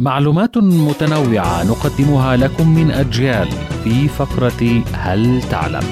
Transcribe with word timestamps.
معلومات 0.00 0.58
متنوعة 0.58 1.64
نقدمها 1.64 2.36
لكم 2.36 2.74
من 2.74 2.90
أجيال 2.90 3.50
في 3.84 4.08
فقرة 4.08 4.82
هل 4.92 5.42
تعلم؟ 5.42 5.82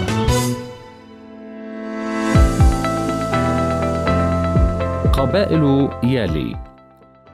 قبائل 5.12 5.88
يالي. 6.04 6.56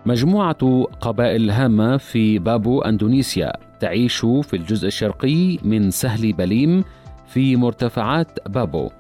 مجموعة 0.07 0.87
قبائل 1.01 1.51
هامة 1.51 1.97
في 1.97 2.39
بابو 2.39 2.81
أندونيسيا 2.81 3.53
تعيش 3.81 4.21
في 4.21 4.55
الجزء 4.57 4.87
الشرقي 4.87 5.59
من 5.63 5.91
سهل 5.91 6.33
بليم 6.33 6.85
في 7.29 7.57
مرتفعات 7.57 8.49
بابو. 8.49 8.91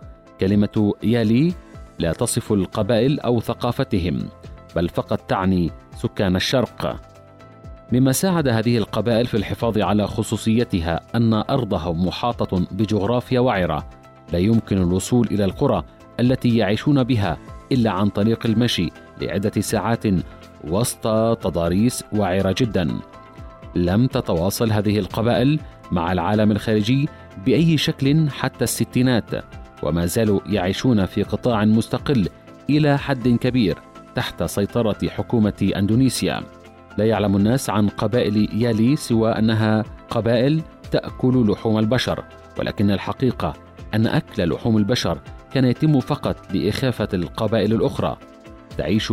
كلمة 0.40 0.94
يالي 1.02 1.52
لا 1.98 2.12
تصف 2.12 2.52
القبائل 2.52 3.20
أو 3.20 3.40
ثقافتهم 3.40 4.28
بل 4.76 4.88
فقط 4.88 5.20
تعني 5.20 5.70
سكان 5.96 6.36
الشرق. 6.36 7.00
مما 7.92 8.12
ساعد 8.12 8.48
هذه 8.48 8.78
القبائل 8.78 9.26
في 9.26 9.36
الحفاظ 9.36 9.78
على 9.78 10.06
خصوصيتها 10.06 11.00
أن 11.14 11.34
ارضهم 11.34 12.06
محاطة 12.06 12.66
بجغرافيا 12.70 13.40
وعرة. 13.40 13.88
لا 14.32 14.38
يمكن 14.38 14.78
الوصول 14.78 15.26
إلى 15.30 15.44
القرى 15.44 15.84
التي 16.20 16.56
يعيشون 16.56 17.02
بها 17.02 17.38
إلا 17.72 17.90
عن 17.90 18.08
طريق 18.08 18.46
المشي 18.46 18.88
لعدة 19.20 19.60
ساعات 19.60 20.04
وسط 20.64 21.02
تضاريس 21.36 22.04
وعرة 22.12 22.54
جدا. 22.58 22.88
لم 23.74 24.06
تتواصل 24.06 24.72
هذه 24.72 24.98
القبائل 24.98 25.60
مع 25.92 26.12
العالم 26.12 26.52
الخارجي 26.52 27.08
بأي 27.46 27.76
شكل 27.76 28.30
حتى 28.30 28.64
الستينات 28.64 29.30
وما 29.82 30.06
زالوا 30.06 30.40
يعيشون 30.46 31.06
في 31.06 31.22
قطاع 31.22 31.64
مستقل 31.64 32.28
إلى 32.70 32.98
حد 32.98 33.28
كبير 33.28 33.78
تحت 34.14 34.42
سيطرة 34.42 35.08
حكومة 35.08 35.72
أندونيسيا. 35.76 36.57
لا 36.98 37.04
يعلم 37.04 37.36
الناس 37.36 37.70
عن 37.70 37.88
قبائل 37.88 38.62
يالي 38.62 38.96
سوى 38.96 39.30
أنها 39.30 39.84
قبائل 40.10 40.62
تأكل 40.90 41.50
لحوم 41.50 41.78
البشر 41.78 42.24
ولكن 42.58 42.90
الحقيقة 42.90 43.52
أن 43.94 44.06
أكل 44.06 44.48
لحوم 44.48 44.76
البشر 44.76 45.18
كان 45.52 45.64
يتم 45.64 46.00
فقط 46.00 46.36
لإخافة 46.54 47.08
القبائل 47.14 47.72
الأخرى. 47.72 48.16
تعيش 48.76 49.12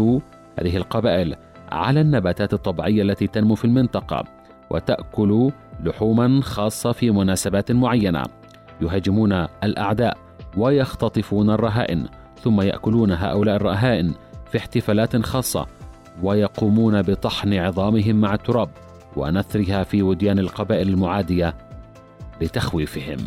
هذه 0.59 0.78
القبائل 0.78 1.36
على 1.72 2.02
النباتات 2.02 2.53
الطبيعية 2.53 3.02
التي 3.02 3.28
تنمو 3.28 3.56
في 3.56 3.66
المنطقة 3.66 4.23
وتأكل 4.69 5.52
لحوما 5.83 6.41
خاصة 6.41 6.91
في 6.91 7.11
مناسبات 7.11 7.72
معينة. 7.72 8.23
يهاجمون 8.81 9.47
الأعداء 9.63 10.17
ويختطفون 10.58 11.50
الرهائن 11.50 12.06
ثم 12.41 12.61
يأكلون 12.61 13.11
هؤلاء 13.11 13.56
الرهائن 13.56 14.13
في 14.52 14.58
احتفالات 14.58 15.25
خاصة 15.25 15.66
ويقومون 16.23 17.02
بطحن 17.02 17.53
عظامهم 17.53 18.16
مع 18.16 18.33
التراب 18.33 18.69
ونثرها 19.16 19.83
في 19.83 20.03
وديان 20.03 20.39
القبائل 20.39 20.89
المعادية 20.89 21.55
لتخويفهم. 22.41 23.17